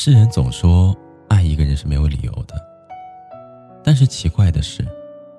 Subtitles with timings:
[0.00, 0.96] 世人总说
[1.28, 2.54] 爱一个人是没有理由的，
[3.82, 4.86] 但是奇怪的是，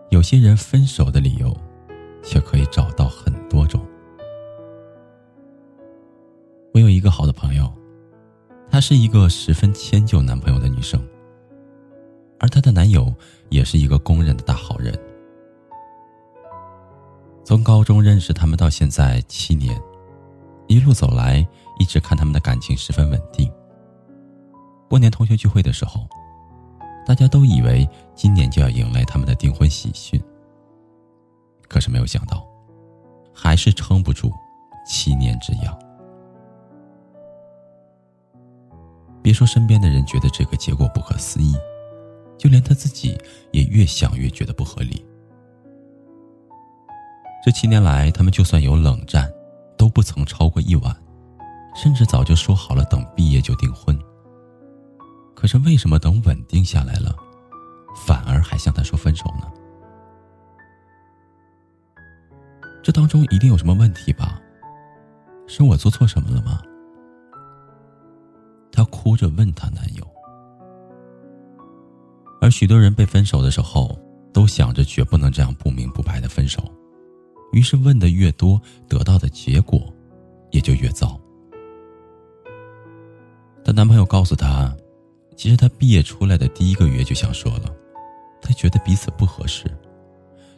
[0.09, 1.55] 有些人分手的理由
[2.21, 3.81] 却可以找到很多种。
[6.73, 7.71] 我有一个好的朋友，
[8.69, 11.01] 她是一个十分迁就男朋友的女生，
[12.37, 13.13] 而她的男友
[13.47, 14.93] 也是一个公认的大好人。
[17.45, 19.81] 从高中认识他们到现在七年，
[20.67, 21.47] 一路走来，
[21.79, 23.49] 一直看他们的感情十分稳定。
[24.89, 26.07] 过年同学聚会的时候，
[27.05, 30.19] 大家都以为今年就要迎来他们的订婚喜讯。
[31.67, 32.43] 可是没有想到，
[33.31, 34.33] 还是撑不住
[34.87, 35.77] 七年之痒。
[39.21, 41.55] 别说身边的人觉得这个结果不可思议，
[42.35, 43.15] 就连他自己
[43.51, 45.05] 也越想越觉得不合理。
[47.45, 49.31] 这七年来，他们就算有冷战，
[49.77, 50.95] 都不曾超过一晚，
[51.75, 53.95] 甚至早就说好了等毕业就订婚。
[55.39, 57.15] 可是为什么等稳定下来了，
[57.95, 59.49] 反而还向他说分手呢？
[62.83, 64.41] 这当中一定有什么问题吧？
[65.47, 66.61] 是我做错什么了吗？
[68.69, 70.05] 她哭着问她男友。
[72.41, 73.97] 而许多人被分手的时候，
[74.33, 76.61] 都想着绝不能这样不明不白的分手，
[77.53, 79.81] 于是问的越多，得到的结果
[80.51, 81.17] 也就越糟。
[83.63, 84.75] 她男朋友告诉她。
[85.39, 87.73] 其实他毕业出来的第一个月就想说了，
[88.41, 89.73] 他觉得彼此不合适，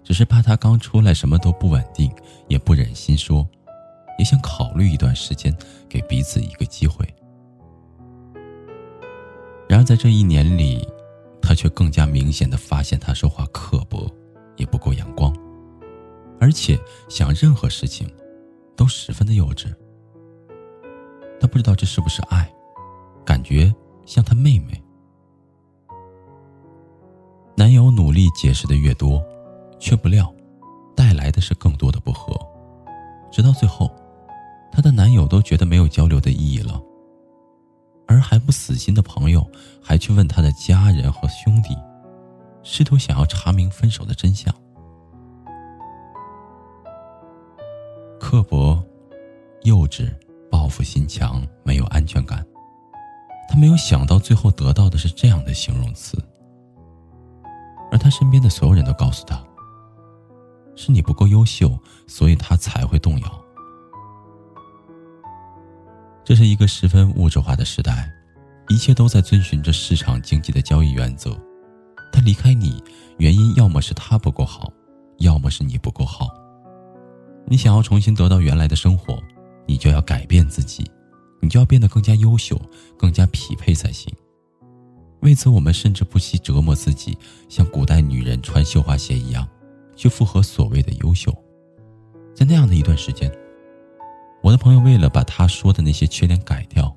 [0.03, 2.11] 只是怕他刚出来什么都不稳定，
[2.47, 3.47] 也不忍心说，
[4.17, 5.55] 也想考虑一段时间，
[5.87, 7.07] 给彼此一个机会。
[9.69, 10.83] 然而在这一年里，
[11.43, 14.09] 他却更加明显的发现他说话刻薄，
[14.57, 15.31] 也不够阳光，
[16.39, 16.75] 而且
[17.07, 18.11] 想任何事情，
[18.75, 19.71] 都十分的幼稚。
[21.39, 22.51] 他不知道这是不是爱，
[23.23, 23.71] 感觉。
[24.11, 24.83] 像她妹妹，
[27.55, 29.23] 男友努力解释的越多，
[29.79, 30.29] 却不料
[30.93, 32.35] 带来的是更多的不和，
[33.31, 33.89] 直到最后，
[34.69, 36.77] 她的男友都觉得没有交流的意义了，
[38.05, 39.49] 而还不死心的朋友
[39.81, 41.73] 还去问她的家人和兄弟，
[42.63, 44.53] 试图想要查明分手的真相。
[48.19, 48.70] 刻薄、
[53.51, 56.17] 他没有想到，最后得到的是这样的形容词，
[57.91, 59.43] 而他身边的所有人都告诉他
[60.73, 63.45] ：“是你不够优秀，所以他才会动摇。”
[66.23, 68.09] 这是一个十分物质化的时代，
[68.69, 71.37] 一切都在遵循着市场经济的交易原则。
[72.13, 72.81] 他离开你，
[73.17, 74.71] 原因要么是他不够好，
[75.17, 76.29] 要么是你不够好。
[77.45, 79.21] 你想要重新得到原来的生活，
[79.67, 80.89] 你就要改变自己。
[81.41, 82.57] 你就要变得更加优秀，
[82.97, 84.13] 更加匹配才行。
[85.21, 87.17] 为此，我们甚至不惜折磨自己，
[87.49, 89.47] 像古代女人穿绣花鞋一样，
[89.95, 91.31] 去符合所谓的优秀。
[92.33, 93.31] 在那样的一段时间，
[94.41, 96.95] 我的朋友为了把他说的那些缺点改掉，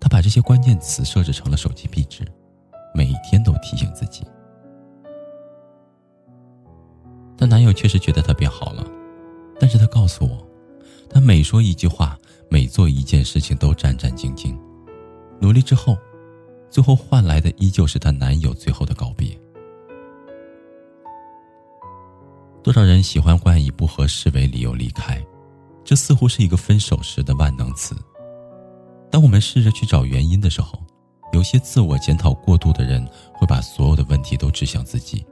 [0.00, 2.26] 他把这些关键词设置成了手机壁纸，
[2.94, 4.24] 每天都提醒自己。
[7.36, 8.86] 她男友确实觉得她变好了，
[9.58, 10.46] 但是他告诉我，
[11.08, 12.18] 他每说一句话。
[12.48, 14.56] 每做一件事情都战战兢兢，
[15.40, 15.96] 努力之后，
[16.70, 19.38] 最后换来的依旧是她男友最后的告别。
[22.62, 25.22] 多少人喜欢惯以不合适为理由离开，
[25.84, 27.94] 这似乎是一个分手时的万能词。
[29.10, 30.78] 当我们试着去找原因的时候，
[31.32, 35.24] 有些自我检讨过度的人会把所有的问题都指向自己。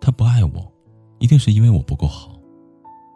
[0.00, 0.72] 他不爱我，
[1.18, 2.38] 一定是因为我不够好。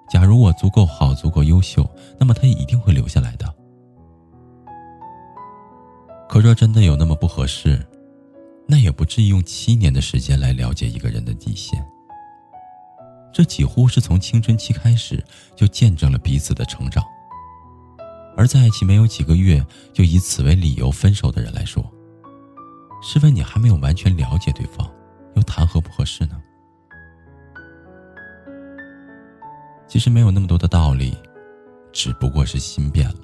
[0.08, 1.88] 假如我足够好、足够优秀，
[2.19, 3.55] 那么他也一定会留下来的。
[6.29, 7.85] 可若真的有那么不合适，
[8.67, 11.85] 那也不至于用七年的时间来了解一个人的底线。
[13.32, 15.23] 这几乎是从青春期开始
[15.55, 17.05] 就见证了彼此的成长。
[18.37, 21.85] 而在一起没有几个月就以此为理由分手的人来说，
[23.03, 24.91] 试问你还没有完全了解对方，
[25.35, 26.41] 又谈何不合适呢？
[29.88, 31.16] 其实没有那么多的道理，
[31.92, 33.20] 只不过是心变了，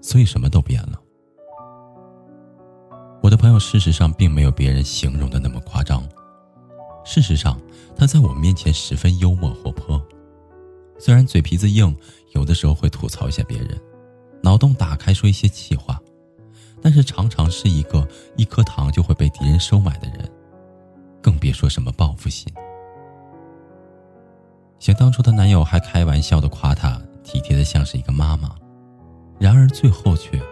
[0.00, 1.00] 所以什么都变了。
[3.22, 6.06] 我的朋友事实上并没有别人形容的那么夸张。
[7.04, 7.60] 事实上，
[7.96, 10.00] 他在我面前十分幽默活泼，
[10.98, 11.96] 虽然嘴皮子硬，
[12.32, 13.80] 有的时候会吐槽一下别人，
[14.42, 16.00] 脑洞打开说一些气话，
[16.80, 18.06] 但是常常是一个
[18.36, 20.30] 一颗糖就会被敌人收买的人，
[21.20, 22.52] 更别说什么报复心。
[24.82, 28.52] 想当初的男友还开玩笑的夸她体贴的像是一个妈妈，
[29.38, 30.42] 然而最后却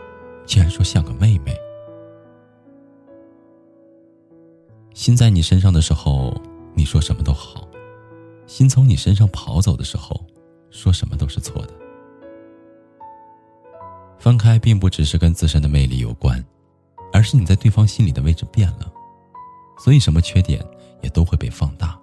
[0.46, 1.52] 竟然说像个妹妹。
[4.94, 6.32] 心在你身上的时候，
[6.74, 7.66] 你说什么都好；
[8.46, 10.24] 心从你身上跑走的时候，
[10.70, 11.74] 说什么都是错的。
[14.16, 16.40] 分开并不只是跟自身的魅力有关，
[17.12, 18.92] 而是你在对方心里的位置变了，
[19.80, 20.64] 所以什么缺点
[21.02, 21.99] 也都会被放大。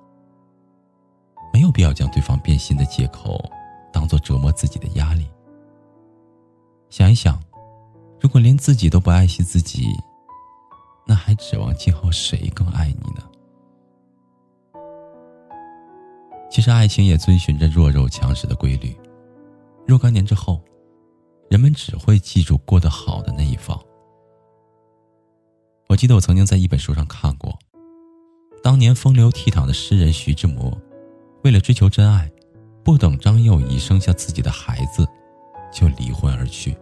[1.57, 3.44] 没有必要将对方变心的借口
[3.92, 5.27] 当做折磨自己的压力。
[6.88, 7.42] 想一想，
[8.21, 9.88] 如果连自己都不爱惜自己，
[11.04, 13.24] 那还指望今后谁更爱你呢？
[16.48, 18.95] 其实爱情也遵循着弱肉强食的规律，
[19.88, 20.62] 若干年之后，
[21.50, 23.83] 人们只会记住过得好的那一方。
[25.89, 27.57] 我记得我曾经在一本书上看过，
[28.62, 30.80] 当年风流倜傥的诗人徐志摩，
[31.44, 32.30] 为了追求真爱，
[32.84, 35.07] 不等张幼仪生下自己的孩子，
[35.72, 36.75] 就离婚而去，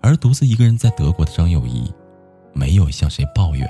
[0.00, 1.92] 而独自一个人在德国的张幼仪。
[2.52, 3.64] 没有向谁抱怨，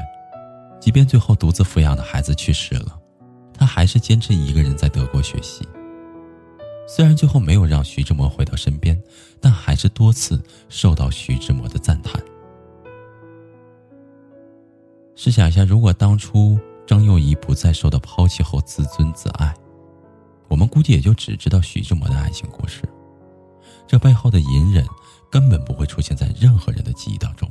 [0.81, 2.99] 即便最后独自抚养的孩子去世了，
[3.53, 5.69] 她还是坚持一个人在德国学习。
[6.89, 8.99] 虽然最后没有让徐志摩回到身边，
[9.39, 12.19] 但还是多次受到徐志摩的赞叹。
[15.15, 19.55] 试想一下，如果当初张幼仪不再受到抛弃后自尊自爱，
[20.51, 22.83] 我们估计也就只知道徐志摩的爱情故事，
[23.87, 24.85] 这背后的隐忍
[25.31, 27.49] 根本不会出现在任何人的记忆当中。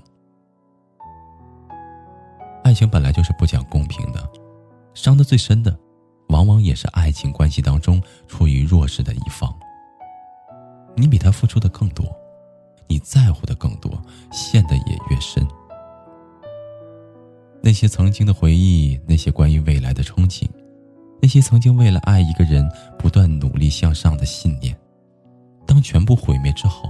[2.62, 4.30] 爱情本来就是不讲公平的，
[4.94, 5.76] 伤得最深的，
[6.28, 9.58] 往往也是爱情关系当中处于弱势的一方。
[10.96, 12.06] 你比他付出的更多，
[12.86, 14.00] 你在乎的更多，
[14.30, 15.48] 陷得也越深。
[17.64, 20.50] 那些曾经的回忆，那些关于未来的憧憬，
[21.22, 22.68] 那些曾经为了爱一个人
[22.98, 24.78] 不断努力向上的信念，
[25.68, 26.90] 当全部毁灭之后，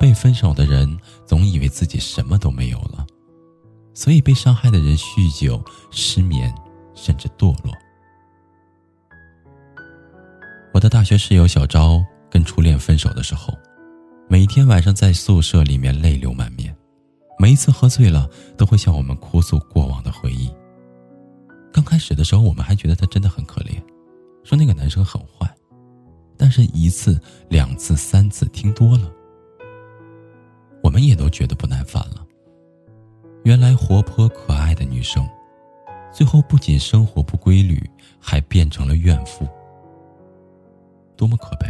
[0.00, 3.06] 被分手的人总以为自己什么都没有了。
[3.92, 6.52] 所以，被伤害的人酗酒、失眠，
[6.94, 7.72] 甚至堕落。
[10.72, 13.54] 我的大学室友小昭跟初恋分手的时候，
[14.28, 16.74] 每天晚上在宿舍里面泪流满面，
[17.38, 20.50] 每一次喝醉了都会向我们哭诉过往的回忆。
[21.74, 23.82] 刚开始的时候，我们还觉得他真的很可怜，
[24.44, 25.52] 说那个男生很坏，
[26.36, 29.12] 但是一次、两次、三次听多了，
[30.84, 32.24] 我们也都觉得不耐烦了。
[33.42, 35.28] 原来活泼可爱的女生，
[36.12, 37.82] 最后不仅生活不规律，
[38.20, 39.44] 还变成了怨妇，
[41.16, 41.66] 多么可悲！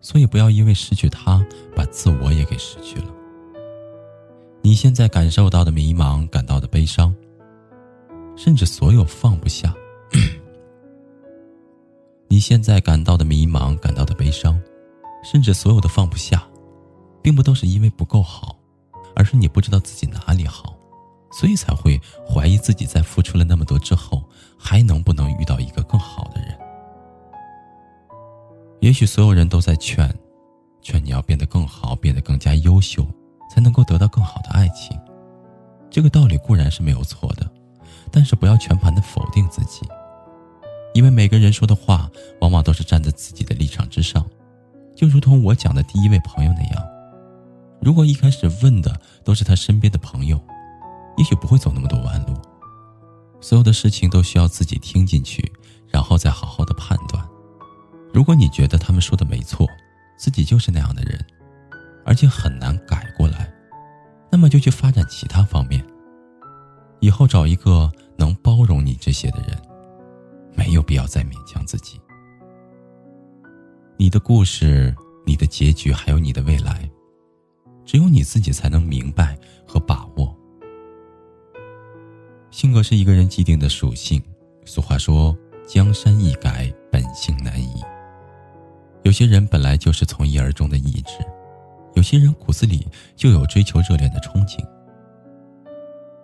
[0.00, 3.14] 所以不要因为失去他，把自我也给失去了。
[4.66, 7.14] 你现在感受到的迷茫，感到的悲伤，
[8.34, 9.72] 甚至所有放不下。
[12.26, 14.60] 你现在感到的迷茫，感到的悲伤，
[15.22, 16.44] 甚至所有的放不下，
[17.22, 18.56] 并不都是因为不够好。
[19.14, 20.76] 而是你不知道自己哪里好，
[21.30, 21.96] 所以才会
[22.28, 24.20] 怀疑自己在付出了那么多之后，
[24.58, 26.58] 还能不能遇到一个更好的人。
[28.80, 30.12] 也许所有人都在劝，
[30.82, 33.06] 劝你要变得更好，变得更加优秀，
[33.56, 34.94] 才能够得到更好的爱情。
[35.88, 37.50] 这个道理固然是没有错的，
[38.12, 39.80] 但是不要全盘的否定自己，
[40.92, 42.10] 因为每个人说的话，
[42.42, 44.22] 往往都是站在自己的立场之上，
[44.94, 46.86] 就如同我讲的第一位朋友那样。
[47.80, 50.38] 如果一开始问的都是他身边的朋友，
[51.16, 52.34] 也许不会走那么多弯路。
[53.40, 55.50] 所有的事情都需要自己听进去，
[55.88, 57.26] 然后再好好的判断。
[58.12, 59.66] 如果你觉得他们说的没错，
[60.18, 61.18] 自己就是那样的人，
[62.04, 62.95] 而且很难改，
[64.36, 65.82] 那么就去发展其他方面。
[67.00, 69.56] 以后找一个能包容你这些的人，
[70.54, 71.98] 没有必要再勉强自己。
[73.96, 76.86] 你的故事、你的结局，还有你的未来。
[77.86, 80.36] 只有你自己才能明白和把握。
[82.50, 84.22] 性格是一个人既定的属性。
[84.66, 85.34] 俗话说
[85.66, 87.82] ：“江山易改，本性难移。”
[89.02, 91.24] 有些人本来就是从一而终的意志，
[92.06, 92.86] 些人骨子里
[93.16, 94.64] 就有追求热恋的憧憬。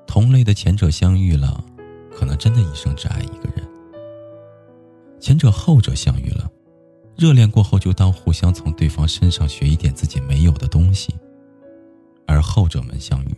[0.07, 1.65] 同类的前者相遇了，
[2.15, 3.69] 可能真的一生只爱一个人。
[5.19, 6.49] 前者后者相遇了，
[7.17, 11.13] 热恋过后就当互相从对方身上学一点自己没有的东西；
[12.29, 13.37] 而后者们相遇，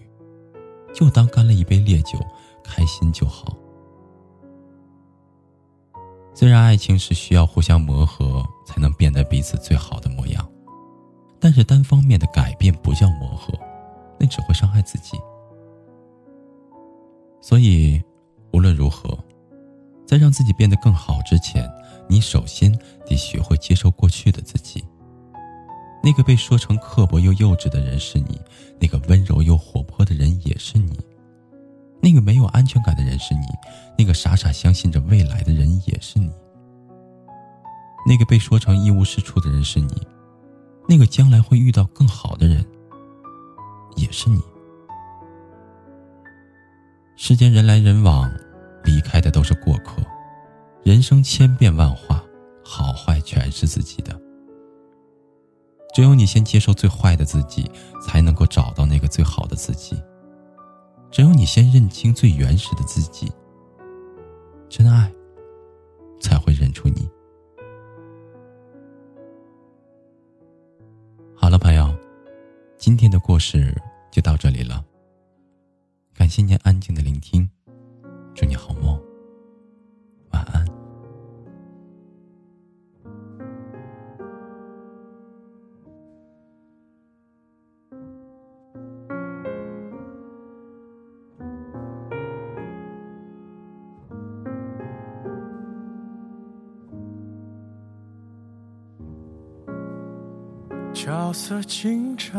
[0.92, 2.18] 就当干了一杯烈酒，
[2.62, 3.56] 开心就好。
[6.34, 10.46] 虽然爱情是需要互相磨合才能变得彼此最好的模样，
[11.44, 13.52] 但是单方面的改变不叫磨合，
[14.18, 15.18] 那只会伤害自己。
[17.42, 18.02] 所以，
[18.54, 19.14] 无论如何。
[20.06, 21.70] 在让自己变得更好之前，
[22.08, 22.72] 你首先
[23.04, 24.82] 得学会接受过去的自己。
[26.02, 28.40] 那个被说成刻薄又幼稚的人是你，
[28.80, 30.98] 那个温柔又活泼的人也是你，
[32.00, 33.46] 那个没有安全感的人是你，
[33.98, 36.30] 那个傻傻相信着未来的人也是你，
[38.06, 39.94] 那个被说成一无是处的人是你，
[40.88, 42.64] 那个将来会遇到更好的人
[43.96, 44.40] 也是你。
[47.16, 48.30] 世间人来人往。
[48.86, 50.02] 离开的都是过客，
[50.82, 52.22] 人生千变万化，
[52.62, 54.20] 好坏全是自己的。
[55.94, 57.64] 只有你先接受最坏的自己，
[58.06, 59.96] 才能够找到那个最好的自己。
[61.10, 63.32] 只有你先认清最原始的自己，
[64.68, 65.10] 真爱
[66.20, 67.08] 才会认出你。
[72.86, 73.74] 今天的故事
[74.10, 74.84] 就到这里了。
[76.12, 77.48] 感谢您安静的聆听。
[78.34, 79.00] 祝你好梦，
[101.04, 102.32] 角色进展，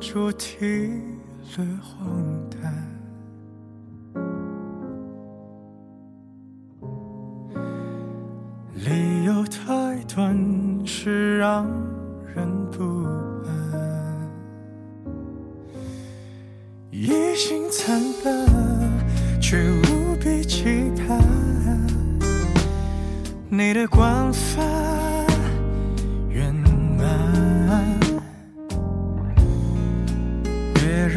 [0.00, 0.58] 主题
[1.56, 2.04] 略荒
[2.50, 2.74] 诞。
[8.74, 10.36] 理由太短
[10.84, 11.64] 是让
[12.34, 12.82] 人不
[13.46, 14.28] 安，
[16.90, 18.48] 一心惨笨，
[19.40, 21.20] 却无比期盼
[23.48, 24.71] 你的光泛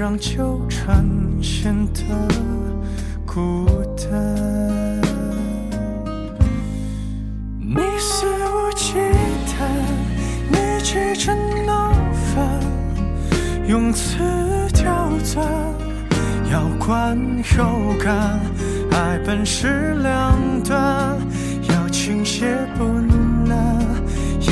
[0.06, 1.04] 让纠缠
[1.42, 2.04] 显得
[3.26, 3.66] 孤
[3.98, 5.02] 单。
[10.84, 11.36] 起成
[11.66, 12.48] 闹翻，
[13.68, 14.20] 用词
[14.72, 15.44] 刁钻，
[16.52, 17.18] 要观
[17.58, 18.40] 后感，
[18.92, 21.18] 爱本是两端，
[21.68, 22.84] 要倾斜不
[23.46, 23.84] 难，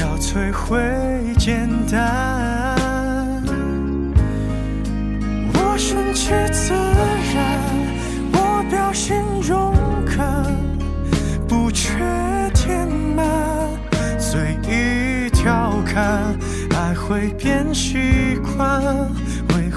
[0.02, 0.82] 要摧毁
[1.38, 2.33] 简单。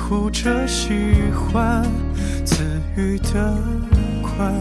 [0.08, 0.92] 哭着喜
[1.32, 1.82] 欢，
[2.44, 2.62] 赐
[2.96, 3.58] 予的
[4.22, 4.52] 快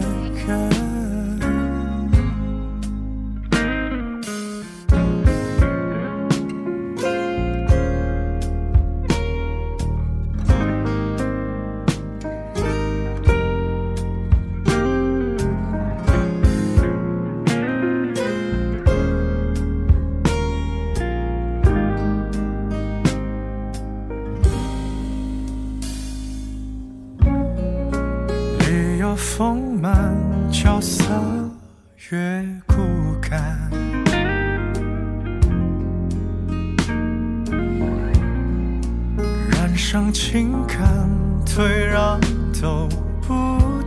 [39.96, 41.08] 让情感，
[41.46, 42.20] 退让
[42.60, 42.86] 都
[43.26, 43.32] 不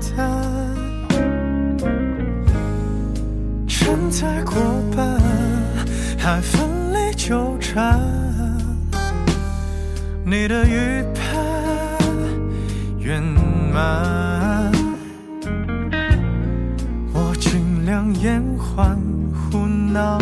[0.02, 0.44] 谈，
[3.68, 4.56] 承载过
[4.96, 5.22] 半，
[6.18, 8.02] 还奋力纠缠，
[10.26, 11.46] 你的预判
[12.98, 14.72] 圆满。
[17.14, 19.00] 我尽量延缓，
[19.52, 20.18] 胡闹，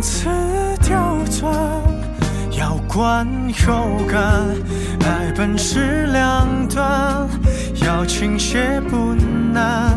[0.00, 0.28] 词
[0.82, 1.52] 刁钻，
[2.58, 3.26] 要观
[3.66, 4.20] 后感。
[5.04, 7.28] 爱本是两端，
[7.84, 9.14] 要倾斜不
[9.52, 9.96] 难，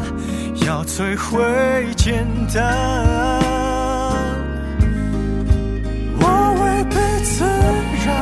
[0.65, 1.41] 要摧毁
[1.95, 2.73] 简单。
[6.19, 7.43] 我违背自
[8.05, 8.13] 然，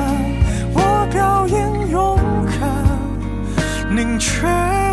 [0.74, 2.18] 我表演勇
[2.60, 4.48] 敢宁缺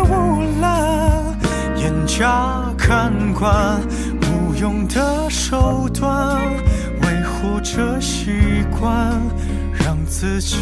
[0.09, 1.37] 毋滥，
[1.77, 3.79] 严加看管，
[4.21, 6.39] 无用的手段，
[7.41, 9.19] 维护着习惯。
[9.89, 10.57] 让自己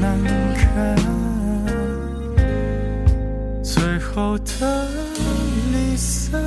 [0.00, 0.18] 难
[0.54, 0.96] 堪。
[3.62, 4.88] 最后的
[5.72, 6.42] 离散，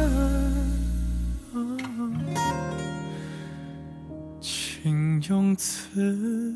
[4.42, 6.54] 请用词。